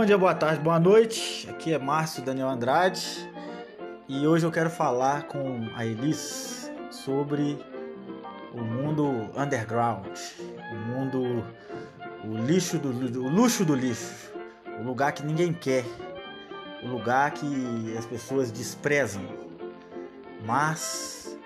Bom 0.00 0.06
dia, 0.06 0.16
boa 0.16 0.34
tarde, 0.34 0.62
boa 0.62 0.80
noite. 0.80 1.46
Aqui 1.50 1.74
é 1.74 1.78
Márcio 1.78 2.22
Daniel 2.22 2.48
Andrade 2.48 3.30
e 4.08 4.26
hoje 4.26 4.46
eu 4.46 4.50
quero 4.50 4.70
falar 4.70 5.24
com 5.24 5.68
a 5.76 5.84
Elis 5.84 6.72
sobre 6.90 7.62
o 8.54 8.62
mundo 8.62 9.28
underground, 9.36 10.06
o 10.72 10.74
mundo, 10.74 11.44
o 12.24 12.34
lixo 12.46 12.78
do 12.78 12.88
o 12.88 13.28
luxo 13.28 13.62
do 13.62 13.74
lixo, 13.74 14.32
o 14.80 14.82
lugar 14.82 15.12
que 15.12 15.22
ninguém 15.22 15.52
quer, 15.52 15.84
o 16.82 16.88
lugar 16.88 17.32
que 17.32 17.94
as 17.98 18.06
pessoas 18.06 18.50
desprezam. 18.50 19.22
Mas 20.46 21.38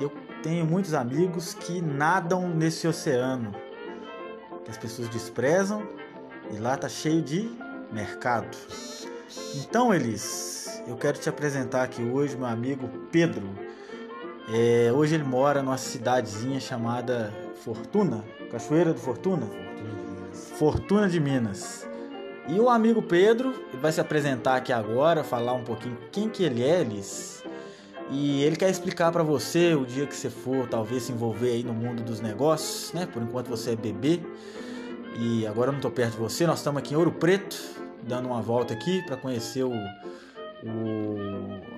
eu 0.00 0.12
tenho 0.44 0.64
muitos 0.64 0.94
amigos 0.94 1.54
que 1.54 1.82
nadam 1.82 2.48
nesse 2.50 2.86
oceano 2.86 3.52
que 4.64 4.70
as 4.70 4.78
pessoas 4.78 5.08
desprezam 5.08 5.82
e 6.52 6.56
lá 6.56 6.76
tá 6.76 6.88
cheio 6.88 7.20
de 7.20 7.65
mercado. 7.92 8.56
Então, 9.56 9.92
Elis, 9.94 10.82
eu 10.86 10.96
quero 10.96 11.18
te 11.18 11.28
apresentar 11.28 11.82
aqui 11.82 12.02
hoje 12.02 12.36
meu 12.36 12.46
amigo 12.46 12.88
Pedro. 13.10 13.48
É, 14.48 14.92
hoje 14.92 15.14
ele 15.14 15.24
mora 15.24 15.62
numa 15.62 15.76
cidadezinha 15.76 16.60
chamada 16.60 17.32
Fortuna, 17.64 18.24
Cachoeira 18.50 18.92
do 18.92 19.00
Fortuna? 19.00 19.46
Fortuna 20.58 21.08
de 21.08 21.18
Minas. 21.18 21.86
E 22.48 22.60
o 22.60 22.70
amigo 22.70 23.02
Pedro 23.02 23.52
vai 23.80 23.90
se 23.90 24.00
apresentar 24.00 24.56
aqui 24.56 24.72
agora, 24.72 25.24
falar 25.24 25.52
um 25.52 25.64
pouquinho 25.64 25.98
quem 26.12 26.28
que 26.28 26.44
ele 26.44 26.62
é, 26.62 26.80
Elis. 26.80 27.42
E 28.08 28.44
ele 28.44 28.54
quer 28.54 28.70
explicar 28.70 29.10
para 29.10 29.24
você 29.24 29.74
o 29.74 29.84
dia 29.84 30.06
que 30.06 30.14
você 30.14 30.30
for, 30.30 30.68
talvez 30.68 31.04
se 31.04 31.12
envolver 31.12 31.50
aí 31.50 31.64
no 31.64 31.74
mundo 31.74 32.04
dos 32.04 32.20
negócios, 32.20 32.92
né? 32.92 33.04
Por 33.04 33.20
enquanto 33.20 33.48
você 33.48 33.72
é 33.72 33.76
bebê. 33.76 34.20
E 35.18 35.44
agora 35.46 35.70
eu 35.70 35.72
não 35.72 35.80
tô 35.80 35.90
perto 35.90 36.12
de 36.12 36.18
você, 36.18 36.46
nós 36.46 36.58
estamos 36.58 36.78
aqui 36.78 36.94
em 36.94 36.96
Ouro 36.96 37.10
Preto, 37.10 37.56
dando 38.06 38.26
uma 38.26 38.40
volta 38.40 38.72
aqui 38.72 39.02
para 39.02 39.16
conhecer 39.16 39.64
o, 39.64 39.72
o 39.72 41.16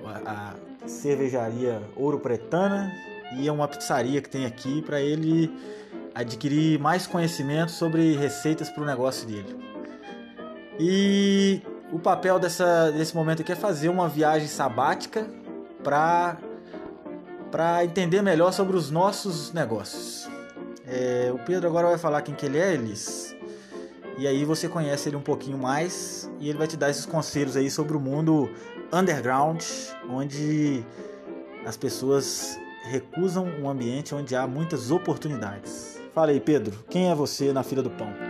a, 0.05 0.53
a, 0.83 0.87
cervejaria 0.87 1.81
Ouro 1.95 2.19
Pretana 2.19 2.91
e 3.35 3.47
é 3.47 3.51
uma 3.51 3.67
pizzaria 3.67 4.21
que 4.21 4.29
tem 4.29 4.45
aqui 4.45 4.81
para 4.81 5.01
ele 5.01 5.51
adquirir 6.13 6.79
mais 6.79 7.05
conhecimento 7.05 7.71
sobre 7.71 8.15
receitas 8.15 8.69
para 8.69 8.83
o 8.83 8.85
negócio 8.85 9.27
dele. 9.27 9.55
E 10.79 11.61
o 11.91 11.99
papel 11.99 12.39
dessa, 12.39 12.91
desse 12.91 13.15
momento 13.15 13.41
aqui 13.41 13.51
é 13.51 13.55
fazer 13.55 13.89
uma 13.89 14.07
viagem 14.07 14.47
sabática 14.47 15.27
para 15.83 16.37
para 17.51 17.83
entender 17.83 18.21
melhor 18.21 18.53
sobre 18.53 18.77
os 18.77 18.91
nossos 18.91 19.51
negócios. 19.51 20.29
É, 20.87 21.31
o 21.33 21.39
Pedro 21.39 21.67
agora 21.67 21.87
vai 21.87 21.97
falar 21.97 22.21
quem 22.21 22.35
que 22.35 22.45
ele 22.45 22.59
é, 22.59 22.75
Elis. 22.75 23.35
E 24.19 24.27
aí 24.27 24.43
você 24.43 24.67
conhece 24.67 25.07
ele 25.07 25.15
um 25.15 25.21
pouquinho 25.21 25.57
mais 25.57 26.29
e 26.41 26.49
ele 26.49 26.57
vai 26.57 26.67
te 26.67 26.75
dar 26.75 26.89
esses 26.89 27.05
conselhos 27.05 27.55
aí 27.55 27.71
sobre 27.71 27.95
o 27.95 28.01
mundo 28.01 28.49
underground, 28.91 29.63
onde 30.09 30.83
as 31.65 31.77
pessoas 31.77 32.59
recusam 32.83 33.45
um 33.45 33.69
ambiente 33.69 34.13
onde 34.13 34.35
há 34.35 34.45
muitas 34.45 34.91
oportunidades. 34.91 36.01
Fala 36.13 36.31
aí, 36.31 36.39
Pedro, 36.41 36.83
quem 36.89 37.09
é 37.09 37.15
você 37.15 37.53
na 37.53 37.63
fila 37.63 37.81
do 37.81 37.89
pão? 37.91 38.28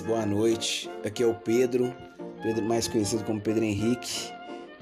Boa 0.00 0.24
noite. 0.24 0.88
Aqui 1.04 1.24
é 1.24 1.26
o 1.26 1.34
Pedro, 1.34 1.92
Pedro 2.40 2.64
mais 2.64 2.86
conhecido 2.86 3.24
como 3.24 3.40
Pedro 3.40 3.64
Henrique, 3.64 4.32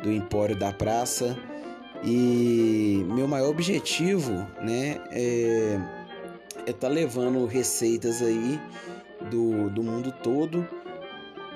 do 0.02 0.12
Empório 0.12 0.54
da 0.54 0.70
Praça. 0.70 1.34
E 2.04 3.02
meu 3.08 3.26
maior 3.26 3.48
objetivo, 3.48 4.32
né, 4.60 5.00
é 5.10 5.78
estar 6.58 6.70
é 6.70 6.72
tá 6.74 6.88
levando 6.88 7.46
receitas 7.46 8.20
aí 8.20 8.60
do, 9.30 9.70
do 9.70 9.82
mundo 9.82 10.12
todo 10.22 10.68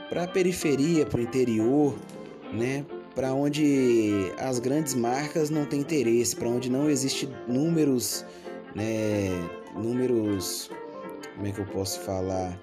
para 0.09 0.25
a 0.25 0.29
periferia, 0.29 1.05
para 1.05 1.21
o 1.21 1.23
interior, 1.23 1.95
né, 2.55 2.87
para 3.15 3.35
onde 3.35 4.33
as 4.39 4.59
grandes 4.59 4.95
marcas 4.95 5.51
não 5.51 5.67
têm 5.67 5.81
interesse, 5.81 6.35
para 6.35 6.49
onde 6.49 6.71
não 6.71 6.89
existe 6.89 7.29
números, 7.47 8.25
né, 8.75 9.29
números, 9.77 10.71
como 11.35 11.47
é 11.47 11.53
que 11.53 11.61
eu 11.61 11.67
posso 11.67 12.01
falar? 12.01 12.59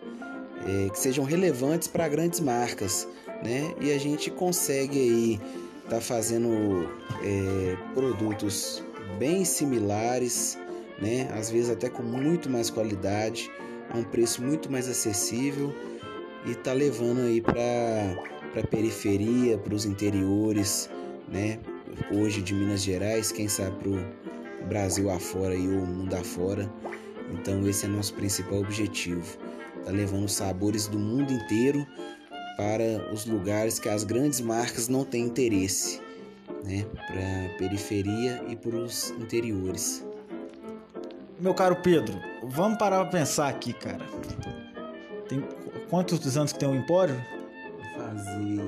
É, 0.65 0.89
que 0.89 0.99
sejam 0.99 1.23
relevantes 1.23 1.87
para 1.87 2.07
grandes 2.07 2.39
marcas, 2.39 3.07
né? 3.43 3.73
E 3.79 3.91
a 3.91 3.97
gente 3.97 4.29
consegue 4.29 4.99
aí 4.99 5.41
tá 5.89 5.99
fazendo 5.99 6.87
é, 7.23 7.75
produtos 7.93 8.83
bem 9.17 9.43
similares, 9.43 10.57
né? 11.01 11.29
Às 11.33 11.49
vezes 11.49 11.69
até 11.69 11.89
com 11.89 12.03
muito 12.03 12.49
mais 12.49 12.69
qualidade, 12.69 13.51
a 13.89 13.97
um 13.97 14.03
preço 14.03 14.43
muito 14.43 14.71
mais 14.71 14.87
acessível 14.87 15.73
e 16.45 16.53
tá 16.55 16.73
levando 16.73 17.21
aí 17.21 17.41
para 17.41 17.57
para 18.53 18.63
periferia, 18.65 19.59
para 19.59 19.75
os 19.75 19.85
interiores, 19.85 20.89
né? 21.27 21.59
Hoje 22.11 22.41
de 22.41 22.53
Minas 22.53 22.81
Gerais, 22.81 23.31
quem 23.31 23.47
sabe 23.47 23.75
para 23.77 23.89
o 23.89 24.67
Brasil 24.67 25.09
afora 25.09 25.53
e 25.53 25.67
o 25.67 25.85
mundo 25.85 26.13
afora. 26.15 26.71
Então 27.31 27.67
esse 27.67 27.85
é 27.85 27.87
nosso 27.87 28.13
principal 28.15 28.59
objetivo 28.59 29.37
está 29.79 29.91
levando 29.91 30.27
sabores 30.27 30.87
do 30.87 30.99
mundo 30.99 31.31
inteiro 31.33 31.85
para 32.57 33.13
os 33.13 33.25
lugares 33.25 33.79
que 33.79 33.87
as 33.87 34.03
grandes 34.03 34.41
marcas 34.41 34.87
não 34.87 35.05
têm 35.05 35.25
interesse, 35.25 36.01
né? 36.63 36.85
Para 37.07 37.45
a 37.45 37.57
periferia 37.57 38.43
e 38.49 38.55
para 38.55 38.75
os 38.75 39.11
interiores. 39.11 40.05
Meu 41.39 41.53
caro 41.53 41.77
Pedro, 41.77 42.19
vamos 42.43 42.77
parar 42.77 42.99
para 43.05 43.19
pensar 43.19 43.47
aqui, 43.47 43.71
cara. 43.71 44.05
Tem 45.29 45.41
quantos 45.89 46.35
anos 46.35 46.51
que 46.51 46.59
tem 46.59 46.67
o 46.67 46.75
Empório? 46.75 47.15
Fazer 47.95 48.58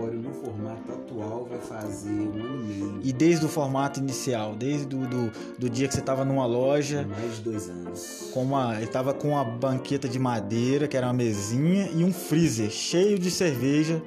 Empório 0.00 0.18
no 0.18 0.32
formato 0.32 0.92
atual 0.92 1.46
vai 1.50 1.58
fazer 1.58 2.08
um 2.08 2.32
ano 2.32 2.62
e 2.62 2.74
meio. 2.74 3.00
E 3.04 3.12
desde 3.12 3.44
o 3.44 3.48
formato 3.48 4.00
inicial, 4.00 4.54
desde 4.54 4.86
do, 4.86 5.06
do, 5.06 5.32
do 5.58 5.68
dia 5.68 5.86
que 5.86 5.92
você 5.92 6.00
estava 6.00 6.24
numa 6.24 6.46
loja. 6.46 7.06
Mais 7.06 7.36
de 7.36 7.42
dois 7.42 7.68
anos. 7.68 8.30
Com 8.32 8.44
uma, 8.44 8.76
ele 8.76 8.84
estava 8.84 9.12
com 9.12 9.28
uma 9.28 9.44
banqueta 9.44 10.08
de 10.08 10.18
madeira, 10.18 10.88
que 10.88 10.96
era 10.96 11.06
uma 11.06 11.12
mesinha, 11.12 11.90
e 11.94 12.02
um 12.02 12.12
freezer 12.12 12.70
cheio 12.70 13.18
de 13.18 13.30
cerveja 13.30 14.02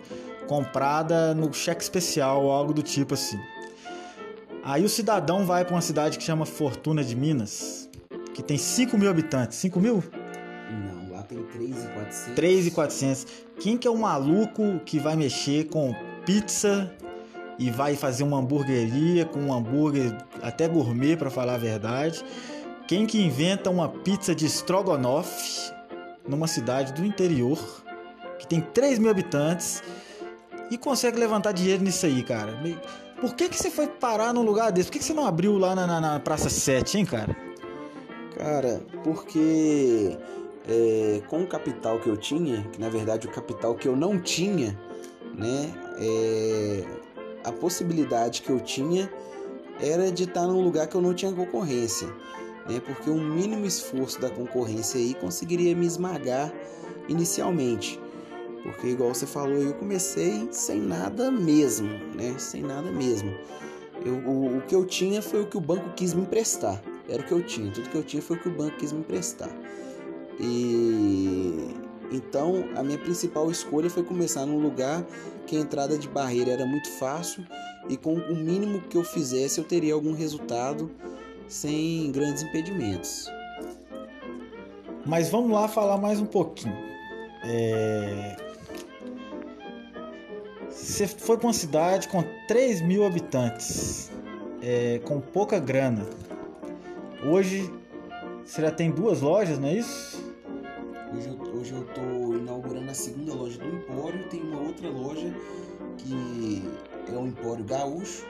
comprada 0.47 1.35
no 1.35 1.53
cheque 1.53 1.83
especial 1.83 2.43
ou 2.45 2.51
algo 2.51 2.73
do 2.73 2.81
tipo 2.81 3.13
assim. 3.13 3.39
Aí 4.63 4.83
o 4.83 4.89
cidadão 4.89 5.45
vai 5.45 5.63
para 5.63 5.75
uma 5.75 5.81
cidade 5.81 6.17
que 6.17 6.23
chama 6.23 6.45
Fortuna 6.45 7.03
de 7.03 7.15
Minas, 7.15 7.87
que 8.33 8.41
tem 8.41 8.57
5 8.57 8.97
mil 8.97 9.09
habitantes. 9.09 9.59
5 9.59 9.79
mil? 9.79 10.03
Não, 12.13 12.27
lá 12.27 12.35
tem 12.35 12.35
3,400. 12.35 12.35
3,400. 12.35 13.27
Quem 13.59 13.77
que 13.77 13.87
é 13.87 13.91
o 13.91 13.97
maluco 13.97 14.79
que 14.85 14.99
vai 14.99 15.15
mexer 15.15 15.65
com 15.65 15.95
pizza 16.25 16.91
e 17.59 17.69
vai 17.69 17.95
fazer 17.95 18.23
uma 18.23 18.39
hamburgueria 18.39 19.25
com 19.25 19.39
um 19.39 19.53
hambúrguer 19.53 20.15
até 20.41 20.67
gourmet 20.67 21.15
para 21.15 21.29
falar 21.29 21.55
a 21.55 21.57
verdade? 21.57 22.23
Quem 22.87 23.05
que 23.05 23.21
inventa 23.21 23.69
uma 23.69 23.87
pizza 23.87 24.35
de 24.35 24.45
strogonoff 24.45 25.71
numa 26.27 26.47
cidade 26.47 26.93
do 26.93 27.05
interior 27.05 27.59
que 28.39 28.47
tem 28.47 28.59
3 28.59 28.99
mil 28.99 29.09
habitantes 29.09 29.81
e 30.69 30.77
consegue 30.77 31.17
levantar 31.17 31.51
dinheiro 31.51 31.83
nisso 31.83 32.05
aí, 32.05 32.23
cara? 32.23 32.59
Por 33.21 33.35
que, 33.35 33.47
que 33.47 33.57
você 33.57 33.69
foi 33.69 33.87
parar 33.87 34.33
num 34.33 34.41
lugar 34.41 34.71
desse? 34.71 34.87
Por 34.87 34.93
que, 34.93 34.99
que 34.99 35.05
você 35.05 35.13
não 35.13 35.25
abriu 35.25 35.57
lá 35.57 35.73
na, 35.73 35.87
na, 35.87 36.01
na 36.01 36.19
Praça 36.19 36.49
7, 36.49 36.97
hein, 36.97 37.05
cara? 37.05 37.35
Cara, 38.37 38.81
porque 39.03 40.17
é, 40.67 41.21
com 41.27 41.43
o 41.43 41.47
capital 41.47 41.99
que 41.99 42.07
eu 42.07 42.17
tinha, 42.17 42.63
que 42.71 42.79
na 42.79 42.89
verdade 42.89 43.27
o 43.27 43.31
capital 43.31 43.75
que 43.75 43.87
eu 43.87 43.95
não 43.95 44.19
tinha, 44.19 44.77
né, 45.35 45.73
é, 45.99 46.83
a 47.43 47.51
possibilidade 47.51 48.41
que 48.41 48.49
eu 48.49 48.59
tinha 48.59 49.11
era 49.81 50.11
de 50.11 50.23
estar 50.23 50.47
num 50.47 50.61
lugar 50.61 50.87
que 50.87 50.95
eu 50.95 51.01
não 51.01 51.13
tinha 51.13 51.31
concorrência, 51.31 52.07
né, 52.69 52.81
porque 52.85 53.09
um 53.09 53.21
mínimo 53.21 53.65
esforço 53.65 54.19
da 54.21 54.29
concorrência 54.29 54.99
aí 54.99 55.13
conseguiria 55.13 55.75
me 55.75 55.85
esmagar 55.85 56.53
inicialmente, 57.09 57.99
porque 58.63 58.87
igual 58.87 59.13
você 59.13 59.25
falou, 59.25 59.57
eu 59.57 59.73
comecei 59.73 60.47
sem 60.51 60.79
nada 60.79 61.29
mesmo, 61.29 61.89
né, 62.15 62.35
sem 62.37 62.61
nada 62.61 62.89
mesmo. 62.89 63.33
Eu, 64.05 64.15
o, 64.15 64.57
o 64.57 64.61
que 64.61 64.75
eu 64.75 64.85
tinha 64.85 65.21
foi 65.21 65.41
o 65.41 65.45
que 65.45 65.57
o 65.57 65.61
banco 65.61 65.91
quis 65.95 66.13
me 66.13 66.21
emprestar, 66.21 66.81
era 67.09 67.21
o 67.21 67.25
que 67.25 67.33
eu 67.33 67.43
tinha, 67.43 67.71
tudo 67.71 67.89
que 67.89 67.95
eu 67.95 68.03
tinha 68.03 68.21
foi 68.21 68.37
o 68.37 68.39
que 68.39 68.47
o 68.47 68.51
banco 68.51 68.77
quis 68.77 68.93
me 68.93 68.99
emprestar. 68.99 69.49
E 70.39 71.75
então 72.11 72.65
a 72.75 72.83
minha 72.83 72.97
principal 72.97 73.49
escolha 73.49 73.89
foi 73.89 74.03
começar 74.03 74.45
num 74.45 74.59
lugar 74.59 75.03
que 75.47 75.57
a 75.57 75.59
entrada 75.59 75.97
de 75.97 76.07
barreira 76.07 76.51
era 76.51 76.65
muito 76.65 76.89
fácil 76.91 77.45
e 77.89 77.97
com 77.97 78.13
o 78.13 78.35
mínimo 78.35 78.81
que 78.81 78.97
eu 78.97 79.03
fizesse 79.03 79.59
eu 79.59 79.63
teria 79.63 79.93
algum 79.93 80.13
resultado 80.13 80.91
sem 81.47 82.11
grandes 82.11 82.43
impedimentos. 82.43 83.29
Mas 85.05 85.29
vamos 85.29 85.51
lá 85.51 85.67
falar 85.67 85.97
mais 85.97 86.19
um 86.19 86.25
pouquinho. 86.25 86.75
É... 87.43 88.37
Você 90.69 91.07
foi 91.07 91.37
para 91.37 91.47
uma 91.47 91.53
cidade 91.53 92.07
com 92.07 92.23
3 92.47 92.81
mil 92.81 93.05
habitantes, 93.05 94.11
é, 94.61 94.99
com 95.03 95.19
pouca 95.19 95.59
grana. 95.59 96.07
Hoje 97.25 97.71
você 98.45 98.61
já 98.61 98.71
tem 98.71 98.89
duas 98.89 99.21
lojas, 99.21 99.59
não 99.59 99.67
é 99.67 99.73
isso? 99.73 100.22
Hoje 101.63 101.75
eu, 101.75 101.85
tô 101.93 102.35
inaugurando 102.35 102.91
a 102.91 102.93
segunda 102.93 103.33
loja 103.33 103.57
do 103.57 103.65
Empório 103.65 104.21
tem 104.27 104.41
uma 104.41 104.59
outra 104.59 104.89
loja 104.89 105.33
que 105.97 106.61
é 107.07 107.15
o 107.15 107.25
Empório 107.25 107.63
Gaúcho. 107.63 108.25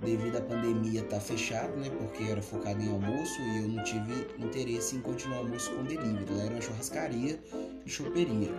Devido 0.00 0.36
à 0.36 0.40
pandemia 0.40 1.02
tá 1.02 1.18
fechado, 1.18 1.76
né? 1.76 1.90
Porque 1.90 2.22
era 2.30 2.40
focado 2.40 2.80
em 2.80 2.88
almoço 2.88 3.42
e 3.42 3.58
eu 3.58 3.68
não 3.70 3.82
tive 3.82 4.24
interesse 4.38 4.94
em 4.94 5.00
continuar 5.00 5.38
o 5.38 5.40
almoço 5.40 5.68
com 5.72 5.82
delivery. 5.82 6.32
Lá 6.32 6.44
era 6.44 6.52
uma 6.52 6.60
churrascaria 6.60 7.40
e 7.84 7.90
choperia 7.90 8.50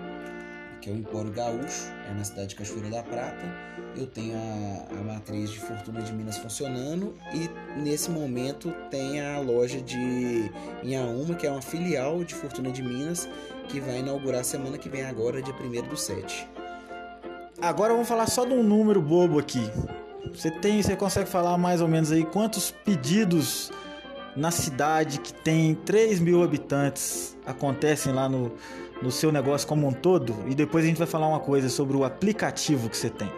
que 0.82 0.90
é 0.90 0.94
o 0.94 0.96
Empório 0.96 1.32
Gaúcho, 1.32 1.88
é 2.10 2.14
na 2.14 2.24
cidade 2.24 2.48
de 2.48 2.56
Cachoeira 2.56 2.90
da 2.90 3.04
Prata. 3.04 3.46
Eu 3.96 4.08
tenho 4.08 4.36
a, 4.36 5.00
a 5.00 5.04
matriz 5.04 5.52
de 5.52 5.60
Fortuna 5.60 6.02
de 6.02 6.12
Minas 6.12 6.38
funcionando 6.38 7.14
e 7.34 7.80
nesse 7.80 8.10
momento 8.10 8.74
tem 8.90 9.22
a 9.22 9.40
loja 9.40 9.80
de 9.80 10.50
Inhaúma, 10.82 11.36
que 11.36 11.46
é 11.46 11.52
uma 11.52 11.62
filial 11.62 12.24
de 12.24 12.34
Fortuna 12.34 12.72
de 12.72 12.82
Minas, 12.82 13.30
que 13.72 13.80
vai 13.80 14.00
inaugurar 14.00 14.44
semana 14.44 14.78
que 14.78 14.90
vem 14.90 15.04
agora, 15.04 15.42
dia 15.42 15.56
1 15.56 15.88
do 15.88 15.96
7. 15.96 16.48
Agora 17.62 17.94
vamos 17.94 18.08
falar 18.08 18.28
só 18.28 18.44
de 18.44 18.54
um 18.54 18.62
número 18.62 19.02
bobo 19.02 19.40
aqui. 19.40 19.62
Você 20.34 20.52
tem, 20.52 20.84
você 20.84 20.96
consegue 20.96 21.30
falar 21.30 21.58
mais 21.58 21.80
ou 21.80 21.88
menos 21.88 22.12
aí 22.12 22.26
quantos 22.26 22.72
pedidos 22.72 23.72
na 24.36 24.52
cidade 24.52 25.20
que 25.20 25.34
tem 25.34 25.74
3 25.74 26.20
mil 26.20 26.44
habitantes 26.44 27.38
acontecem 27.46 28.14
lá 28.14 28.28
no, 28.28 28.52
no 29.02 29.12
seu 29.12 29.32
negócio 29.32 29.68
como 29.68 29.88
um 29.88 29.94
todo 29.94 30.36
e 30.48 30.56
depois 30.56 30.84
a 30.84 30.88
gente 30.88 30.98
vai 30.98 31.08
falar 31.08 31.28
uma 31.28 31.40
coisa 31.40 31.70
sobre 31.70 31.96
o 31.96 32.04
aplicativo 32.04 32.90
que 32.90 32.98
você 32.98 33.10
tem. 33.10 33.32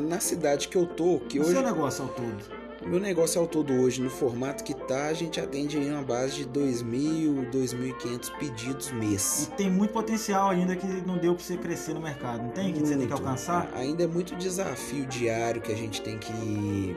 Na 0.00 0.20
cidade 0.20 0.68
que 0.68 0.76
eu 0.76 0.86
tô, 0.86 1.20
que 1.28 1.38
o 1.38 1.42
hoje. 1.42 1.52
seu 1.52 1.62
negócio 1.62 2.04
ao 2.04 2.10
todo? 2.10 2.57
Meu 2.86 3.00
negócio 3.00 3.40
ao 3.40 3.46
todo 3.46 3.72
hoje, 3.74 4.00
no 4.00 4.08
formato 4.08 4.62
que 4.62 4.74
tá, 4.74 5.06
a 5.06 5.12
gente 5.12 5.40
atende 5.40 5.76
aí 5.76 5.90
uma 5.90 6.02
base 6.02 6.44
de 6.44 6.46
2.000, 6.46 7.50
2.500 7.50 8.38
pedidos 8.38 8.92
mês. 8.92 9.48
E 9.52 9.56
tem 9.56 9.70
muito 9.70 9.92
potencial 9.92 10.50
ainda 10.50 10.76
que 10.76 10.86
não 10.86 11.18
deu 11.18 11.34
para 11.34 11.44
você 11.44 11.56
crescer 11.56 11.92
no 11.92 12.00
mercado, 12.00 12.42
não 12.42 12.50
tem? 12.50 12.72
Que 12.72 12.78
muito. 12.78 12.88
você 12.88 12.96
tem 12.96 13.06
que 13.06 13.12
alcançar? 13.12 13.70
Ainda 13.74 14.04
é 14.04 14.06
muito 14.06 14.34
desafio 14.36 15.04
diário 15.06 15.60
que 15.60 15.72
a 15.72 15.76
gente 15.76 16.00
tem 16.02 16.18
que 16.18 16.96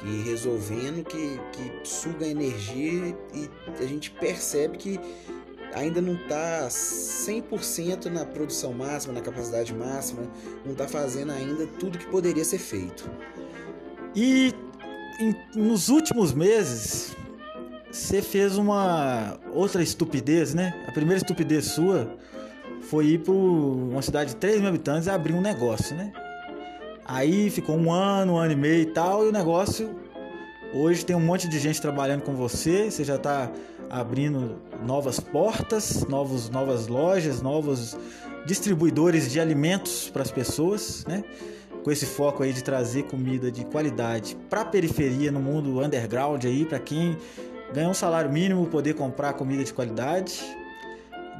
que 0.00 0.06
ir 0.08 0.22
resolvendo, 0.22 1.04
que, 1.04 1.38
que 1.52 1.86
suga 1.86 2.26
energia 2.26 3.14
e 3.34 3.50
a 3.78 3.86
gente 3.86 4.10
percebe 4.10 4.78
que 4.78 4.98
ainda 5.74 6.00
não 6.00 6.14
está 6.14 6.66
100% 6.68 8.06
na 8.06 8.24
produção 8.24 8.72
máxima, 8.72 9.12
na 9.12 9.20
capacidade 9.20 9.74
máxima, 9.74 10.22
não 10.64 10.72
está 10.72 10.88
fazendo 10.88 11.32
ainda 11.32 11.66
tudo 11.66 11.98
que 11.98 12.06
poderia 12.06 12.44
ser 12.44 12.58
feito. 12.58 13.10
E 14.14 14.54
em, 15.20 15.36
nos 15.54 15.88
últimos 15.88 16.32
meses, 16.32 17.14
você 17.90 18.22
fez 18.22 18.56
uma 18.56 19.38
outra 19.52 19.82
estupidez, 19.82 20.54
né? 20.54 20.84
A 20.88 20.92
primeira 20.92 21.18
estupidez 21.18 21.66
sua 21.66 22.16
foi 22.82 23.06
ir 23.06 23.18
para 23.18 23.32
uma 23.32 24.02
cidade 24.02 24.30
de 24.30 24.36
3 24.36 24.60
mil 24.60 24.68
habitantes 24.68 25.06
e 25.06 25.10
abrir 25.10 25.34
um 25.34 25.40
negócio, 25.40 25.94
né? 25.94 26.12
Aí 27.04 27.50
ficou 27.50 27.76
um 27.76 27.92
ano, 27.92 28.34
um 28.34 28.38
ano 28.38 28.52
e 28.52 28.56
meio 28.56 28.82
e 28.82 28.86
tal, 28.86 29.24
e 29.24 29.28
o 29.28 29.32
negócio. 29.32 29.90
Hoje 30.72 31.04
tem 31.04 31.16
um 31.16 31.20
monte 31.20 31.48
de 31.48 31.58
gente 31.58 31.80
trabalhando 31.80 32.22
com 32.22 32.34
você, 32.34 32.90
você 32.90 33.02
já 33.02 33.16
está 33.16 33.50
abrindo 33.90 34.56
novas 34.86 35.18
portas, 35.18 36.06
novos, 36.06 36.48
novas 36.48 36.86
lojas, 36.86 37.42
novos 37.42 37.96
distribuidores 38.46 39.30
de 39.30 39.40
alimentos 39.40 40.08
para 40.08 40.22
as 40.22 40.30
pessoas, 40.30 41.04
né? 41.06 41.24
Com 41.82 41.90
esse 41.90 42.06
foco 42.06 42.42
aí 42.42 42.52
de 42.52 42.62
trazer 42.62 43.04
comida 43.04 43.50
de 43.50 43.64
qualidade 43.64 44.36
para 44.48 44.60
a 44.60 44.64
periferia 44.64 45.32
no 45.32 45.40
mundo 45.40 45.82
underground 45.82 46.44
aí, 46.44 46.64
para 46.64 46.78
quem 46.78 47.16
ganha 47.72 47.88
um 47.88 47.94
salário 47.94 48.30
mínimo 48.30 48.66
poder 48.66 48.94
comprar 48.94 49.32
comida 49.32 49.64
de 49.64 49.72
qualidade, 49.72 50.40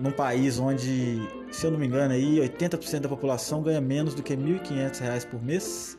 num 0.01 0.11
país 0.11 0.59
onde, 0.59 1.21
se 1.53 1.67
eu 1.67 1.71
não 1.71 1.79
me 1.79 1.87
engano, 1.87 2.15
aí 2.15 2.39
80% 2.39 3.01
da 3.01 3.09
população 3.09 3.63
ganha 3.63 3.81
menos 3.81 4.15
do 4.15 4.23
que 4.23 4.35
R$ 4.35 4.41
1.500 4.41 5.27
por 5.27 5.43
mês. 5.43 5.99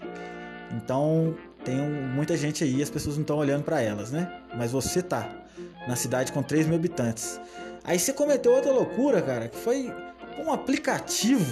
Então, 0.75 1.35
tem 1.63 1.77
muita 1.77 2.35
gente 2.35 2.63
aí, 2.63 2.81
as 2.81 2.89
pessoas 2.89 3.15
não 3.15 3.21
estão 3.21 3.37
olhando 3.37 3.63
para 3.63 3.81
elas, 3.81 4.11
né? 4.11 4.41
Mas 4.57 4.71
você 4.71 5.03
tá 5.03 5.29
na 5.87 5.95
cidade 5.95 6.31
com 6.31 6.41
3 6.41 6.65
mil 6.65 6.77
habitantes. 6.77 7.39
Aí 7.83 7.99
você 7.99 8.11
cometeu 8.11 8.53
outra 8.53 8.71
loucura, 8.71 9.21
cara, 9.21 9.47
que 9.47 9.57
foi 9.57 9.93
um 10.43 10.51
aplicativo 10.51 11.45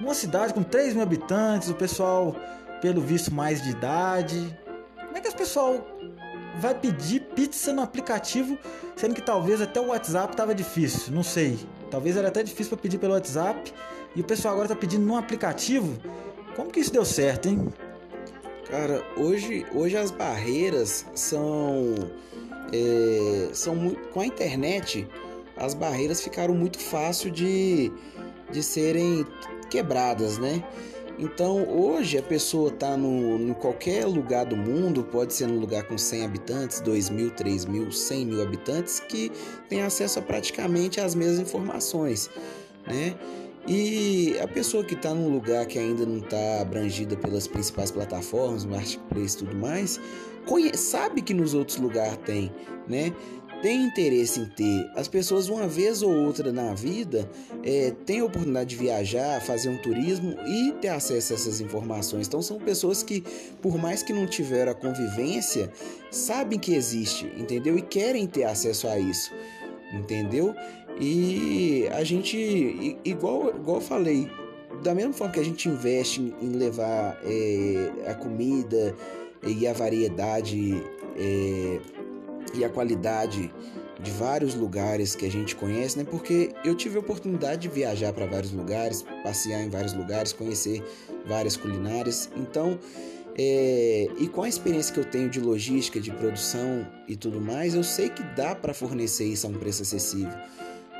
numa 0.00 0.14
cidade 0.14 0.52
com 0.52 0.62
3 0.62 0.94
mil 0.94 1.02
habitantes, 1.02 1.68
o 1.68 1.74
pessoal, 1.74 2.34
pelo 2.80 3.00
visto, 3.00 3.32
mais 3.32 3.62
de 3.62 3.70
idade. 3.70 4.58
Como 4.96 5.16
é 5.16 5.20
que 5.20 5.28
o 5.28 5.36
pessoal 5.36 5.86
vai 6.58 6.74
pedir 6.74 7.20
pizza 7.34 7.72
no 7.72 7.82
aplicativo, 7.82 8.58
sendo 8.96 9.14
que 9.14 9.22
talvez 9.22 9.60
até 9.60 9.80
o 9.80 9.88
WhatsApp 9.88 10.36
tava 10.36 10.54
difícil? 10.54 11.12
Não 11.12 11.22
sei. 11.22 11.58
Talvez 11.90 12.16
era 12.16 12.28
até 12.28 12.42
difícil 12.42 12.70
para 12.70 12.82
pedir 12.82 12.98
pelo 12.98 13.12
WhatsApp 13.12 13.72
e 14.16 14.20
o 14.20 14.24
pessoal 14.24 14.54
agora 14.54 14.68
tá 14.68 14.76
pedindo 14.76 15.04
no 15.04 15.16
aplicativo. 15.16 15.96
Como 16.56 16.70
que 16.70 16.80
isso 16.80 16.92
deu 16.92 17.04
certo, 17.04 17.48
hein? 17.48 17.68
Cara, 18.70 19.04
hoje, 19.16 19.66
hoje 19.74 19.96
as 19.96 20.10
barreiras 20.10 21.06
são. 21.14 21.94
É, 22.72 23.50
são 23.52 23.76
muito, 23.76 24.00
com 24.08 24.20
a 24.20 24.26
internet, 24.26 25.06
as 25.56 25.74
barreiras 25.74 26.22
ficaram 26.22 26.54
muito 26.54 26.78
fácil 26.78 27.30
de, 27.30 27.92
de 28.50 28.62
serem 28.62 29.24
quebradas, 29.74 30.38
né? 30.38 30.62
Então 31.18 31.64
hoje 31.68 32.16
a 32.16 32.22
pessoa 32.22 32.70
está 32.70 32.96
no, 32.96 33.40
em 33.40 33.52
qualquer 33.54 34.06
lugar 34.06 34.46
do 34.46 34.56
mundo, 34.56 35.02
pode 35.02 35.34
ser 35.34 35.48
num 35.48 35.58
lugar 35.58 35.82
com 35.84 35.98
100 35.98 36.24
habitantes, 36.24 36.80
2 36.80 37.10
mil, 37.10 37.30
3 37.30 37.64
mil, 37.66 37.90
100 37.90 38.26
mil 38.26 38.42
habitantes, 38.42 39.00
que 39.00 39.32
tem 39.68 39.82
acesso 39.82 40.20
a 40.20 40.22
praticamente 40.22 41.00
as 41.00 41.14
mesmas 41.14 41.40
informações, 41.40 42.30
né? 42.86 43.14
E 43.66 44.36
a 44.40 44.46
pessoa 44.46 44.84
que 44.84 44.94
está 44.94 45.14
num 45.14 45.32
lugar 45.32 45.66
que 45.66 45.78
ainda 45.78 46.04
não 46.04 46.18
está 46.18 46.60
abrangida 46.60 47.16
pelas 47.16 47.48
principais 47.48 47.90
plataformas, 47.90 48.64
marketplace 48.64 49.36
e 49.36 49.38
tudo 49.38 49.56
mais, 49.56 49.98
sabe 50.74 51.22
que 51.22 51.32
nos 51.32 51.54
outros 51.54 51.78
lugares 51.78 52.18
tem, 52.24 52.52
né? 52.86 53.12
Tem 53.64 53.82
interesse 53.82 54.40
em 54.40 54.44
ter. 54.44 54.90
As 54.94 55.08
pessoas, 55.08 55.48
uma 55.48 55.66
vez 55.66 56.02
ou 56.02 56.14
outra 56.14 56.52
na 56.52 56.74
vida, 56.74 57.26
é, 57.62 57.94
têm 58.04 58.20
a 58.20 58.26
oportunidade 58.26 58.68
de 58.68 58.76
viajar, 58.76 59.40
fazer 59.40 59.70
um 59.70 59.78
turismo 59.78 60.36
e 60.46 60.72
ter 60.82 60.88
acesso 60.88 61.32
a 61.32 61.36
essas 61.36 61.62
informações. 61.62 62.26
Então, 62.26 62.42
são 62.42 62.58
pessoas 62.58 63.02
que, 63.02 63.24
por 63.62 63.78
mais 63.78 64.02
que 64.02 64.12
não 64.12 64.26
tiveram 64.26 64.72
a 64.72 64.74
convivência, 64.74 65.72
sabem 66.10 66.58
que 66.58 66.74
existe, 66.74 67.24
entendeu? 67.38 67.78
E 67.78 67.80
querem 67.80 68.26
ter 68.26 68.44
acesso 68.44 68.86
a 68.86 68.98
isso, 68.98 69.32
entendeu? 69.94 70.54
E 71.00 71.88
a 71.94 72.04
gente, 72.04 72.98
igual, 73.02 73.48
igual 73.48 73.78
eu 73.78 73.80
falei, 73.80 74.30
da 74.82 74.94
mesma 74.94 75.14
forma 75.14 75.32
que 75.32 75.40
a 75.40 75.44
gente 75.44 75.70
investe 75.70 76.34
em 76.42 76.50
levar 76.50 77.18
é, 77.24 78.10
a 78.10 78.14
comida 78.14 78.94
e 79.42 79.66
a 79.66 79.72
variedade 79.72 80.84
é, 81.16 81.80
e 82.52 82.64
a 82.64 82.68
qualidade 82.68 83.52
de 84.00 84.10
vários 84.10 84.54
lugares 84.54 85.14
que 85.14 85.24
a 85.24 85.30
gente 85.30 85.54
conhece, 85.54 85.96
né? 85.96 86.04
Porque 86.04 86.50
eu 86.64 86.74
tive 86.74 86.96
a 86.96 87.00
oportunidade 87.00 87.62
de 87.62 87.68
viajar 87.68 88.12
para 88.12 88.26
vários 88.26 88.52
lugares, 88.52 89.04
passear 89.22 89.62
em 89.62 89.70
vários 89.70 89.92
lugares, 89.92 90.32
conhecer 90.32 90.82
várias 91.26 91.56
culinárias. 91.56 92.28
Então, 92.36 92.78
é, 93.36 94.08
e 94.18 94.28
com 94.28 94.42
a 94.42 94.48
experiência 94.48 94.92
que 94.92 95.00
eu 95.00 95.04
tenho 95.04 95.28
de 95.28 95.40
logística, 95.40 96.00
de 96.00 96.10
produção 96.10 96.86
e 97.08 97.16
tudo 97.16 97.40
mais, 97.40 97.74
eu 97.74 97.82
sei 97.82 98.08
que 98.08 98.22
dá 98.36 98.54
para 98.54 98.74
fornecer 98.74 99.24
isso 99.24 99.46
a 99.46 99.50
um 99.50 99.54
preço 99.54 99.82
acessível. 99.82 100.32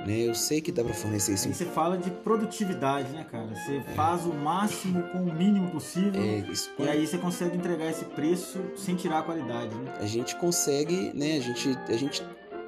Né? 0.06 0.20
Eu 0.20 0.34
sei 0.34 0.61
que 0.61 0.70
dá 0.70 0.84
para 0.84 0.92
fornecer 0.92 1.32
isso. 1.32 1.49
Aí 1.49 1.54
você 1.54 1.64
fala 1.64 1.96
de 1.96 2.11
produtividade, 2.11 3.11
né, 3.11 3.25
cara? 3.30 3.46
Você 3.46 3.76
é. 3.76 3.94
faz 3.94 4.25
o 4.26 4.34
máximo 4.34 5.02
com 5.04 5.18
o 5.18 5.34
mínimo 5.34 5.70
possível. 5.70 6.23
É, 6.23 6.38
isso, 6.50 6.70
e 6.78 6.88
aí 6.88 7.06
você 7.06 7.16
consegue 7.16 7.56
entregar 7.56 7.90
esse 7.90 8.04
preço 8.04 8.61
sem 8.76 8.94
tirar 8.94 9.20
a 9.20 9.23
qualidade, 9.23 9.75
né? 9.75 9.94
A 9.99 10.06
gente 10.06 10.37
consegue, 10.37 11.11
né? 11.14 11.38
A 11.38 11.40
gente, 11.40 11.78
a 11.88 11.96
gente 11.96 12.23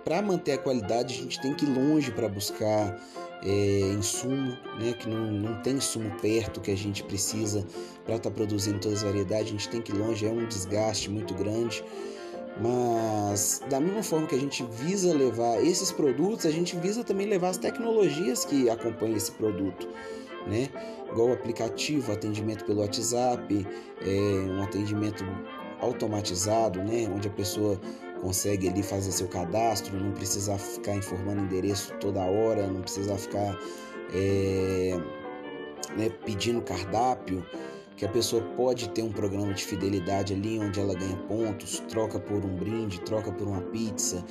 para 0.07 0.23
manter 0.23 0.53
a 0.53 0.59
qualidade, 0.59 1.15
a 1.15 1.17
gente 1.19 1.41
tem 1.41 1.53
que 1.53 1.65
ir 1.65 1.69
longe 1.69 2.13
para 2.13 2.29
buscar 2.29 2.97
é, 3.43 3.93
insumo, 3.99 4.57
né? 4.79 4.93
Que 4.93 5.09
não, 5.09 5.33
não 5.33 5.63
tem 5.63 5.75
insumo 5.75 6.11
perto 6.21 6.61
que 6.61 6.71
a 6.71 6.77
gente 6.77 7.03
precisa 7.03 7.67
para 8.05 8.15
estar 8.15 8.31
tá 8.31 8.35
produzindo 8.35 8.79
todas 8.79 8.99
as 8.99 9.05
variedades. 9.05 9.49
A 9.49 9.51
gente 9.51 9.69
tem 9.69 9.83
que 9.83 9.93
ir 9.93 9.97
longe, 9.97 10.25
é 10.25 10.31
um 10.31 10.47
desgaste 10.47 11.11
muito 11.11 11.35
grande. 11.35 11.85
Mas 12.61 13.63
da 13.69 13.79
mesma 13.79 14.03
forma 14.03 14.27
que 14.27 14.35
a 14.35 14.39
gente 14.39 14.65
visa 14.65 15.15
levar 15.15 15.63
esses 15.63 15.93
produtos, 15.93 16.47
a 16.47 16.51
gente 16.51 16.75
visa 16.77 17.05
também 17.05 17.27
levar 17.27 17.51
as 17.51 17.59
tecnologias 17.59 18.45
que 18.45 18.71
acompanham 18.71 19.17
esse 19.17 19.31
produto, 19.33 19.87
né? 20.47 20.71
Igual 21.11 21.29
o 21.29 21.33
aplicativo, 21.33 22.13
atendimento 22.13 22.65
pelo 22.65 22.81
WhatsApp, 22.81 23.67
é, 24.01 24.51
um 24.51 24.63
atendimento 24.63 25.25
automatizado, 25.81 26.83
né, 26.83 27.07
onde 27.15 27.29
a 27.29 27.31
pessoa 27.31 27.79
consegue 28.21 28.69
ali 28.69 28.83
fazer 28.83 29.13
seu 29.13 29.29
cadastro, 29.29 29.99
não 29.99 30.13
precisa 30.13 30.57
ficar 30.57 30.97
informando 30.97 31.43
endereço 31.43 31.93
toda 32.01 32.21
hora, 32.21 32.67
não 32.67 32.81
precisa 32.81 33.17
ficar 33.17 33.59
é, 34.15 34.99
né, 35.97 36.09
pedindo 36.25 36.63
cardápio, 36.63 37.45
que 37.97 38.05
a 38.05 38.09
pessoa 38.09 38.43
pode 38.57 38.91
ter 38.91 39.03
um 39.03 39.11
programa 39.11 39.55
de 39.55 39.65
fidelidade 39.65 40.35
ali 40.35 40.59
onde 40.59 40.79
ela 40.79 40.95
ganha 40.95 41.17
pontos, 41.29 41.81
troca 41.89 42.19
por 42.19 42.45
um 42.45 42.57
brinde, 42.57 43.01
troca 43.01 43.33
por 43.33 43.49
uma 43.49 43.63
pizza, 43.63 44.25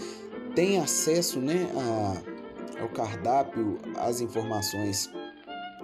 tem 0.54 0.78
acesso 0.80 1.40
né, 1.40 1.68
a, 1.76 2.82
ao 2.82 2.90
cardápio, 2.90 3.80
às 3.98 4.22
informações 4.22 5.10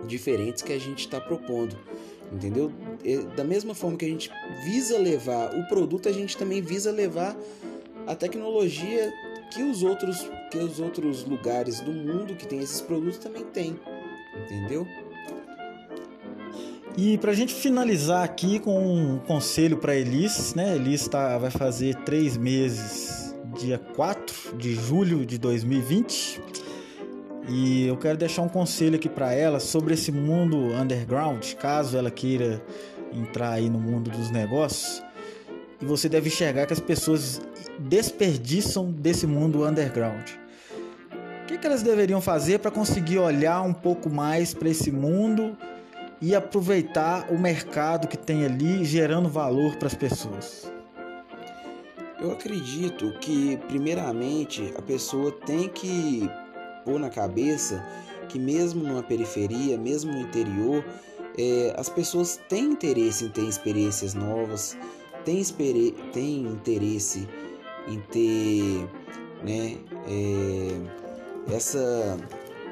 diferentes 0.05 0.61
que 0.61 0.73
a 0.73 0.79
gente 0.79 0.99
está 0.99 1.19
propondo. 1.19 1.77
Entendeu? 2.31 2.71
Da 3.35 3.43
mesma 3.43 3.73
forma 3.75 3.97
que 3.97 4.05
a 4.05 4.07
gente 4.07 4.31
visa 4.63 4.97
levar 4.97 5.53
o 5.53 5.67
produto, 5.67 6.07
a 6.07 6.13
gente 6.13 6.37
também 6.37 6.61
visa 6.61 6.89
levar 6.89 7.35
a 8.07 8.15
tecnologia 8.15 9.11
que 9.51 9.63
os 9.63 9.83
outros 9.83 10.29
que 10.49 10.57
os 10.57 10.79
outros 10.79 11.23
lugares 11.23 11.79
do 11.79 11.91
mundo 11.91 12.35
que 12.35 12.45
tem 12.45 12.59
esses 12.59 12.81
produtos 12.81 13.17
também 13.17 13.43
têm, 13.45 13.79
entendeu? 14.43 14.85
E 16.97 17.17
para 17.17 17.31
a 17.31 17.33
gente 17.33 17.53
finalizar 17.53 18.23
aqui 18.23 18.59
com 18.59 18.77
um 18.77 19.17
conselho 19.19 19.77
para 19.77 19.95
Elis, 19.95 20.53
né? 20.53 20.75
Elis 20.75 21.07
tá, 21.07 21.37
vai 21.37 21.49
fazer 21.49 21.95
três 22.03 22.35
meses, 22.35 23.33
dia 23.57 23.77
4 23.77 24.57
de 24.57 24.75
julho 24.75 25.25
de 25.25 25.37
2020. 25.37 26.41
E 27.47 27.87
eu 27.87 27.97
quero 27.97 28.17
deixar 28.17 28.41
um 28.41 28.49
conselho 28.49 28.95
aqui 28.95 29.07
para 29.07 29.33
ela 29.33 29.59
sobre 29.59 29.93
esse 29.93 30.11
mundo 30.11 30.57
underground, 30.57 31.53
caso 31.53 31.97
ela 31.97 32.11
queira 32.11 32.61
entrar 33.13 33.51
aí 33.51 33.69
no 33.69 33.79
mundo 33.79 34.11
dos 34.11 34.29
negócios. 34.29 35.01
E 35.81 35.85
você 35.85 36.09
deve 36.09 36.27
enxergar 36.27 36.65
que 36.65 36.73
as 36.73 36.79
pessoas 36.79 37.41
desperdiçam 37.79 38.91
desse 38.91 39.25
mundo 39.25 39.65
underground. 39.65 40.29
O 41.43 41.45
que, 41.47 41.57
que 41.57 41.65
elas 41.65 41.81
deveriam 41.81 42.21
fazer 42.21 42.59
para 42.59 42.69
conseguir 42.69 43.17
olhar 43.17 43.61
um 43.61 43.73
pouco 43.73 44.09
mais 44.09 44.53
para 44.53 44.69
esse 44.69 44.91
mundo 44.91 45.57
e 46.21 46.35
aproveitar 46.35 47.31
o 47.31 47.37
mercado 47.37 48.07
que 48.07 48.17
tem 48.17 48.45
ali, 48.45 48.85
gerando 48.85 49.27
valor 49.27 49.75
para 49.77 49.87
as 49.87 49.95
pessoas? 49.95 50.71
Eu 52.19 52.31
acredito 52.31 53.11
que, 53.19 53.57
primeiramente, 53.67 54.71
a 54.77 54.81
pessoa 54.81 55.31
tem 55.31 55.67
que 55.67 56.29
pôr 56.85 56.99
na 56.99 57.09
cabeça 57.09 57.83
que, 58.29 58.37
mesmo 58.37 58.83
numa 58.83 59.01
periferia, 59.01 59.75
mesmo 59.77 60.11
no 60.11 60.19
interior, 60.19 60.85
é, 61.37 61.73
as 61.75 61.89
pessoas 61.89 62.39
têm 62.47 62.65
interesse 62.65 63.25
em 63.25 63.29
ter 63.29 63.41
experiências 63.41 64.13
novas, 64.13 64.77
têm, 65.25 65.43
têm 66.13 66.41
interesse 66.43 67.27
em 67.87 67.99
ter 68.11 68.87
né, 69.43 69.77
é, 70.07 71.55
essa 71.55 72.17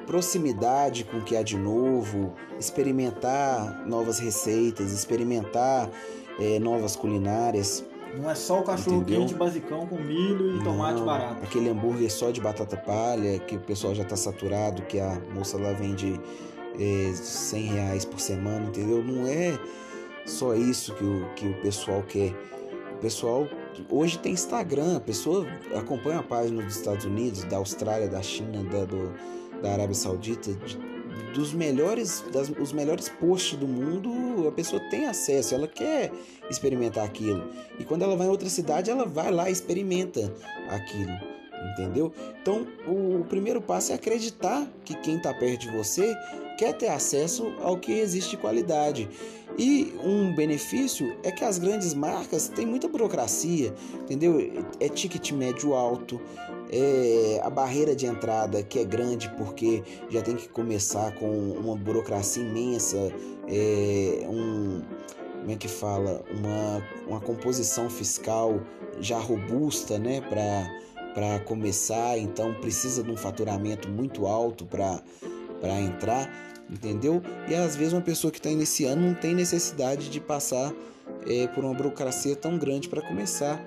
proximidade 0.10 1.04
com 1.04 1.18
o 1.18 1.22
que 1.22 1.38
há 1.38 1.44
de 1.44 1.56
novo, 1.56 2.34
experimentar 2.60 3.86
novas 3.86 4.18
receitas, 4.18 4.92
experimentar 4.92 5.88
é, 6.40 6.58
novas 6.58 6.96
culinárias. 6.96 7.86
Não 8.18 8.28
é 8.28 8.34
só 8.34 8.62
o 8.62 8.64
cachorro 8.64 9.02
Entendeu? 9.02 9.20
quente 9.20 9.36
basicão 9.36 9.86
com 9.86 10.00
milho 10.00 10.50
e 10.50 10.58
Não, 10.58 10.64
tomate 10.64 11.00
barato. 11.04 11.44
Aquele 11.44 11.70
hambúrguer 11.70 12.12
só 12.12 12.32
de 12.32 12.42
batata 12.42 12.76
palha, 12.76 13.38
que 13.38 13.56
o 13.56 13.60
pessoal 13.60 13.94
já 13.94 14.02
está 14.02 14.16
saturado, 14.16 14.82
que 14.82 15.00
a 15.00 15.22
moça 15.32 15.60
lá 15.60 15.74
vende 15.74 16.20
é, 16.80 17.14
100 17.14 17.64
reais 17.68 18.04
por 18.04 18.20
semana, 18.20 18.66
entendeu? 18.66 19.04
Não 19.04 19.28
é 19.28 19.60
só 20.26 20.56
isso 20.56 20.92
que 20.96 21.04
o, 21.04 21.30
que 21.36 21.46
o 21.46 21.62
pessoal 21.62 22.02
quer. 22.02 22.34
O 22.94 22.98
pessoal 22.98 23.48
hoje 23.92 24.18
tem 24.18 24.34
Instagram, 24.34 24.98
a 24.98 25.00
pessoa 25.00 25.46
acompanha 25.76 26.18
a 26.18 26.24
página 26.24 26.64
dos 26.64 26.78
Estados 26.78 27.06
Unidos, 27.06 27.44
da 27.44 27.58
Austrália, 27.58 28.08
da 28.08 28.24
China, 28.24 28.64
da, 28.64 28.86
do, 28.86 29.14
da 29.62 29.72
Arábia 29.72 29.96
Saudita, 29.96 30.54
de, 30.54 30.78
dos 31.34 31.54
melhores, 31.54 32.24
das, 32.32 32.50
os 32.50 32.72
melhores 32.72 33.10
posts 33.10 33.58
do 33.58 33.68
mundo, 33.68 34.48
a 34.48 34.52
pessoa 34.52 34.82
tem 34.90 35.06
acesso, 35.06 35.56
ela 35.56 35.68
quer 35.68 36.12
experimentar 36.50 37.06
aquilo. 37.06 37.44
E 37.80 37.84
quando 37.84 38.04
ela 38.04 38.16
vai 38.16 38.28
em 38.28 38.30
outra 38.30 38.50
cidade, 38.50 38.90
ela 38.90 39.06
vai 39.06 39.32
lá 39.32 39.50
e 39.50 39.54
experimenta 39.54 40.34
aquilo, 40.70 41.14
entendeu? 41.74 42.14
Então, 42.42 42.68
o, 42.88 43.22
o 43.22 43.26
primeiro 43.26 43.62
passo 43.62 43.92
é 43.92 43.96
acreditar 43.96 44.68
que 44.84 44.96
quem 44.96 45.18
está 45.18 45.34
perto 45.34 45.62
de 45.62 45.78
você 45.78 46.16
quer 46.58 46.74
ter 46.74 46.90
acesso 46.90 47.54
ao 47.62 47.78
que 47.78 47.94
existe 47.94 48.32
de 48.32 48.38
qualidade. 48.38 49.10
E 49.58 49.94
um 50.04 50.34
benefício 50.36 51.18
é 51.24 51.32
que 51.32 51.44
as 51.44 51.58
grandes 51.58 51.94
marcas 51.94 52.50
têm 52.50 52.66
muita 52.66 52.88
burocracia, 52.88 53.74
entendeu? 54.02 54.66
É 54.80 54.90
ticket 54.90 55.32
médio 55.32 55.74
alto, 55.74 56.20
é 56.72 57.42
a 57.44 57.50
barreira 57.50 57.96
de 57.96 58.06
entrada 58.06 58.62
que 58.64 58.80
é 58.80 58.84
grande 58.84 59.30
porque 59.38 59.84
já 60.10 60.22
tem 60.22 60.36
que 60.36 60.48
começar 60.50 61.14
com 61.16 61.28
uma 61.28 61.76
burocracia 61.76 62.44
imensa, 62.44 63.12
é 63.48 64.26
um 64.28 64.82
como 65.40 65.52
é 65.52 65.56
que 65.56 65.70
fala 65.70 66.22
uma, 66.32 66.84
uma 67.08 67.20
composição 67.22 67.90
fiscal 67.90 68.60
já 69.00 69.18
robusta, 69.18 69.98
né, 69.98 70.22
para 70.22 71.40
começar, 71.46 72.18
então 72.18 72.54
precisa 72.56 73.02
de 73.02 73.10
um 73.10 73.16
faturamento 73.16 73.88
muito 73.88 74.28
alto 74.28 74.66
para 74.66 75.80
entrar 75.80 76.30
entendeu? 76.70 77.22
E 77.48 77.56
às 77.56 77.76
vezes 77.76 77.94
uma 77.94 78.02
pessoa 78.02 78.32
que 78.32 78.38
está 78.38 78.50
iniciando 78.50 79.02
não 79.02 79.14
tem 79.14 79.34
necessidade 79.34 80.10
de 80.10 80.20
passar 80.20 80.72
é, 81.28 81.48
por 81.48 81.64
uma 81.64 81.74
burocracia 81.74 82.36
tão 82.36 82.58
grande 82.58 82.88
para 82.88 83.02
começar, 83.02 83.60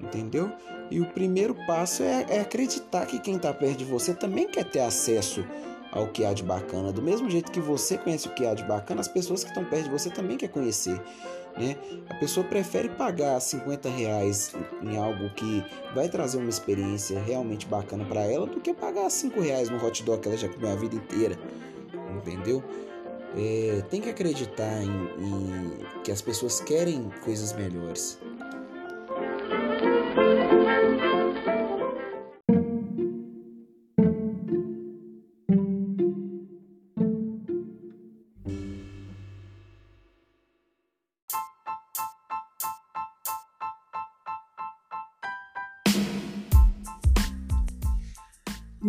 entendeu? 0.00 0.50
E 0.90 1.00
o 1.00 1.06
primeiro 1.06 1.54
passo 1.66 2.02
é, 2.02 2.26
é 2.28 2.40
acreditar 2.40 3.06
que 3.06 3.18
quem 3.18 3.36
está 3.36 3.52
perto 3.52 3.78
de 3.78 3.84
você 3.84 4.14
também 4.14 4.48
quer 4.48 4.64
ter 4.64 4.80
acesso 4.80 5.44
ao 5.92 6.08
que 6.08 6.24
há 6.24 6.32
de 6.32 6.42
bacana. 6.42 6.92
Do 6.92 7.02
mesmo 7.02 7.28
jeito 7.30 7.50
que 7.50 7.60
você 7.60 7.98
conhece 7.98 8.28
o 8.28 8.34
que 8.34 8.46
há 8.46 8.54
de 8.54 8.64
bacana, 8.64 9.00
as 9.00 9.08
pessoas 9.08 9.42
que 9.42 9.50
estão 9.50 9.64
perto 9.64 9.84
de 9.84 9.90
você 9.90 10.10
também 10.10 10.36
querem 10.36 10.52
conhecer. 10.52 11.00
Né? 11.56 11.76
A 12.08 12.14
pessoa 12.14 12.46
prefere 12.46 12.88
pagar 12.88 13.40
50 13.40 13.88
reais 13.88 14.54
em 14.82 14.96
algo 14.96 15.28
que 15.30 15.64
vai 15.94 16.08
trazer 16.08 16.38
uma 16.38 16.48
experiência 16.48 17.20
realmente 17.20 17.66
bacana 17.66 18.04
para 18.04 18.20
ela 18.20 18.46
do 18.46 18.60
que 18.60 18.72
pagar 18.72 19.10
5 19.10 19.40
reais 19.40 19.68
no 19.68 19.84
hot 19.84 20.02
dog 20.04 20.22
que 20.22 20.28
ela 20.28 20.36
já 20.36 20.48
comeu 20.48 20.70
a 20.70 20.76
vida 20.76 20.94
inteira 20.94 21.36
entendeu? 22.18 22.62
É, 23.36 23.82
tem 23.90 24.00
que 24.00 24.08
acreditar 24.08 24.82
em, 24.82 24.88
em 24.88 26.02
que 26.02 26.10
as 26.10 26.20
pessoas 26.20 26.60
querem 26.60 27.10
coisas 27.24 27.52
melhores. 27.52 28.18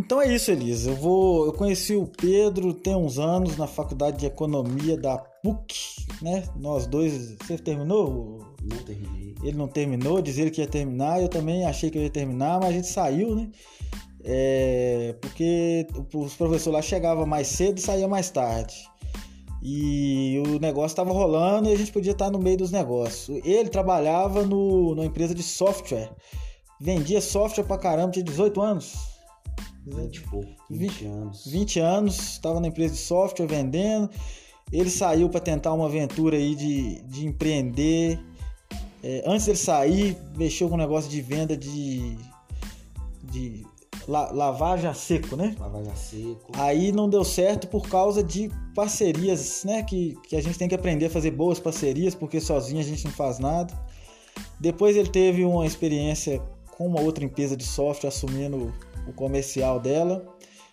Então 0.09 0.19
é 0.19 0.33
isso, 0.33 0.49
Elisa. 0.49 0.89
Eu 0.89 0.95
vou, 0.95 1.45
eu 1.45 1.53
conheci 1.53 1.95
o 1.95 2.07
Pedro 2.07 2.73
tem 2.73 2.95
uns 2.95 3.19
anos 3.19 3.55
na 3.57 3.67
faculdade 3.67 4.17
de 4.17 4.25
economia 4.25 4.97
da 4.97 5.19
PUC, 5.19 6.07
né? 6.19 6.45
Nós 6.55 6.87
dois, 6.87 7.35
você 7.35 7.59
terminou? 7.59 8.43
Não 8.59 8.77
terminei. 8.77 9.35
Ele 9.43 9.55
não 9.55 9.67
terminou, 9.67 10.19
dizia 10.19 10.49
que 10.49 10.61
ia 10.61 10.67
terminar. 10.67 11.21
Eu 11.21 11.29
também 11.29 11.63
achei 11.63 11.91
que 11.91 11.97
eu 11.99 12.01
ia 12.01 12.09
terminar, 12.09 12.59
mas 12.59 12.69
a 12.69 12.71
gente 12.71 12.87
saiu, 12.87 13.35
né? 13.35 13.51
É, 14.23 15.15
porque 15.21 15.85
os 16.11 16.33
professores 16.33 16.73
lá 16.73 16.81
chegavam 16.81 17.27
mais 17.27 17.45
cedo 17.45 17.77
e 17.77 17.81
saía 17.81 18.07
mais 18.07 18.31
tarde. 18.31 18.89
E 19.61 20.41
o 20.47 20.59
negócio 20.59 20.87
estava 20.87 21.13
rolando 21.13 21.69
e 21.69 21.71
a 21.71 21.77
gente 21.77 21.91
podia 21.91 22.13
estar 22.13 22.31
no 22.31 22.39
meio 22.39 22.57
dos 22.57 22.71
negócios. 22.71 23.39
Ele 23.45 23.69
trabalhava 23.69 24.41
no, 24.41 24.95
numa 24.95 25.05
empresa 25.05 25.35
de 25.35 25.43
software. 25.43 26.09
Vendia 26.81 27.21
software 27.21 27.65
pra 27.65 27.77
caramba, 27.77 28.13
tinha 28.13 28.25
18 28.25 28.59
anos. 28.59 29.18
20 29.89 30.15
e 30.15 30.21
pouco, 30.21 30.47
20, 30.69 30.91
20 30.91 31.05
anos. 31.05 31.47
20 31.47 31.79
anos, 31.79 32.19
estava 32.19 32.59
na 32.59 32.67
empresa 32.67 32.93
de 32.93 32.99
software 32.99 33.47
vendendo. 33.47 34.09
Ele 34.71 34.89
saiu 34.89 35.29
para 35.29 35.39
tentar 35.39 35.73
uma 35.73 35.85
aventura 35.85 36.37
aí 36.37 36.55
de, 36.55 37.01
de 37.03 37.25
empreender. 37.25 38.19
É, 39.03 39.23
antes 39.25 39.45
dele 39.45 39.57
sair, 39.57 40.17
mexeu 40.37 40.69
com 40.69 40.75
um 40.75 40.77
negócio 40.77 41.09
de 41.09 41.21
venda 41.21 41.57
de, 41.57 42.17
de 43.23 43.65
la, 44.07 44.31
lavagem 44.31 44.89
a 44.89 44.93
seco, 44.93 45.35
né? 45.35 45.55
Lavagem 45.59 45.91
a 45.91 45.95
seco. 45.95 46.51
Aí 46.53 46.91
não 46.91 47.09
deu 47.09 47.23
certo 47.23 47.67
por 47.67 47.87
causa 47.87 48.23
de 48.23 48.51
parcerias, 48.75 49.63
né? 49.63 49.83
Que, 49.83 50.17
que 50.27 50.35
a 50.35 50.41
gente 50.41 50.57
tem 50.57 50.67
que 50.67 50.75
aprender 50.75 51.05
a 51.05 51.09
fazer 51.09 51.31
boas 51.31 51.59
parcerias, 51.59 52.13
porque 52.13 52.39
sozinho 52.39 52.79
a 52.79 52.83
gente 52.83 53.05
não 53.05 53.11
faz 53.11 53.39
nada. 53.39 53.73
Depois 54.59 54.95
ele 54.95 55.09
teve 55.09 55.45
uma 55.45 55.65
experiência 55.65 56.41
com 56.77 56.87
uma 56.87 57.01
outra 57.01 57.23
empresa 57.23 57.57
de 57.57 57.63
software 57.63 58.09
assumindo 58.09 58.73
o 59.07 59.13
comercial 59.13 59.79
dela 59.79 60.25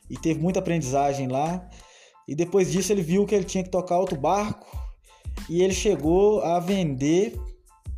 e 0.08 0.16
teve 0.16 0.40
muita 0.40 0.60
aprendizagem 0.60 1.28
lá. 1.28 1.68
E 2.26 2.34
depois 2.34 2.70
disso 2.70 2.92
ele 2.92 3.02
viu 3.02 3.24
que 3.24 3.34
ele 3.34 3.44
tinha 3.44 3.62
que 3.62 3.70
tocar 3.70 3.98
outro 3.98 4.18
barco 4.18 4.66
e 5.48 5.62
ele 5.62 5.74
chegou 5.74 6.42
a 6.42 6.58
vender 6.58 7.38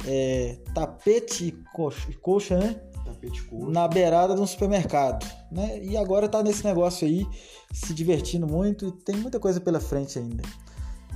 é, 0.06 0.58
tapete 0.74 1.48
e 1.48 1.52
coxa, 1.74 2.12
coxa, 2.20 2.58
né? 2.58 2.74
Tapete 3.04 3.42
coxa. 3.44 3.70
Na 3.70 3.88
beirada 3.88 4.34
de 4.34 4.40
um 4.40 4.46
supermercado, 4.46 5.26
né? 5.50 5.82
E 5.82 5.96
agora 5.96 6.28
tá 6.28 6.42
nesse 6.42 6.64
negócio 6.64 7.06
aí, 7.06 7.26
se 7.72 7.94
divertindo 7.94 8.46
muito 8.46 8.88
e 8.88 8.92
tem 8.92 9.16
muita 9.16 9.40
coisa 9.40 9.60
pela 9.60 9.80
frente 9.80 10.18
ainda. 10.18 10.42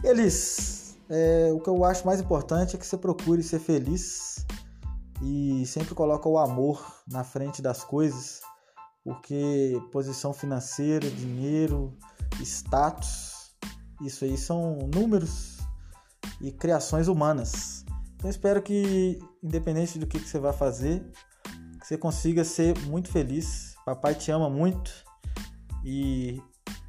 Eles, 0.02 0.98
é, 1.08 1.50
o 1.52 1.60
que 1.60 1.68
eu 1.68 1.84
acho 1.84 2.06
mais 2.06 2.20
importante 2.20 2.74
é 2.74 2.78
que 2.78 2.86
você 2.86 2.96
procure 2.96 3.42
ser 3.42 3.60
feliz 3.60 4.44
e 5.22 5.64
sempre 5.66 5.94
coloca 5.94 6.28
o 6.28 6.38
amor 6.38 6.84
na 7.06 7.22
frente 7.22 7.62
das 7.62 7.84
coisas, 7.84 8.40
porque 9.04 9.80
posição 9.90 10.32
financeira, 10.32 11.10
dinheiro, 11.10 11.96
status, 12.40 13.52
isso 14.00 14.24
aí 14.24 14.36
são 14.36 14.78
números 14.94 15.58
e 16.40 16.52
criações 16.52 17.08
humanas. 17.08 17.84
Então 18.16 18.30
espero 18.30 18.62
que, 18.62 19.18
independente 19.42 19.98
do 19.98 20.06
que, 20.06 20.18
que 20.18 20.28
você 20.28 20.38
vai 20.38 20.52
fazer, 20.52 21.04
que 21.80 21.86
você 21.86 21.98
consiga 21.98 22.44
ser 22.44 22.78
muito 22.86 23.08
feliz. 23.08 23.74
Papai 23.84 24.14
te 24.14 24.30
ama 24.30 24.48
muito 24.48 24.92
e 25.84 26.40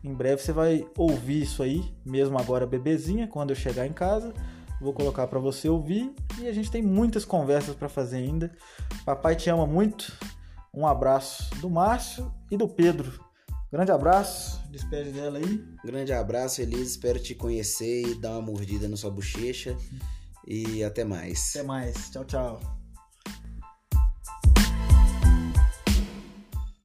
em 0.03 0.13
breve 0.13 0.41
você 0.41 0.51
vai 0.51 0.88
ouvir 0.96 1.41
isso 1.41 1.63
aí, 1.63 1.84
mesmo 2.05 2.38
agora 2.38 2.67
bebezinha, 2.67 3.27
quando 3.27 3.50
eu 3.50 3.55
chegar 3.55 3.88
em 3.88 3.93
casa. 3.93 4.34
Vou 4.79 4.93
colocar 4.93 5.25
para 5.27 5.39
você 5.39 5.70
ouvir 5.70 6.13
e 6.39 6.48
a 6.48 6.53
gente 6.53 6.70
tem 6.70 6.84
muitas 6.84 7.25
conversas 7.25 7.75
para 7.75 7.89
fazer 7.89 8.17
ainda. 8.17 8.51
Papai 9.05 9.36
te 9.36 9.50
ama 9.50 9.65
muito. 9.65 10.15
Um 10.74 10.88
abraço 10.88 11.53
do 11.62 11.70
Márcio 11.70 12.34
e 12.50 12.58
do 12.58 12.68
Pedro. 12.68 13.24
Grande 13.72 13.92
abraço, 13.92 14.62
despede 14.70 15.12
dela 15.12 15.38
aí. 15.38 15.63
Grande 15.84 16.13
abraço, 16.13 16.62
Elise. 16.62 16.92
Espero 16.92 17.20
te 17.20 17.34
conhecer 17.34 18.08
e 18.08 18.15
dar 18.15 18.32
uma 18.32 18.42
mordida 18.42 18.88
na 18.88 18.98
sua 18.98 19.12
bochecha. 19.12 19.77
E 20.48 20.84
até 20.84 21.03
mais. 21.03 21.56
Até 21.56 21.63
mais. 21.63 22.10
Tchau, 22.10 22.25
tchau. 22.25 22.83